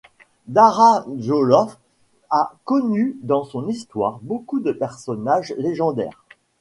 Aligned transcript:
Dahra 0.47 1.05
Djoloff 1.19 1.77
a 2.31 2.55
connu 2.65 3.19
dans 3.21 3.43
son 3.43 3.67
histoire 3.67 4.17
beaucoup 4.23 4.59
de 4.59 4.71
personnages 4.71 5.53
légendaires. 5.59 6.25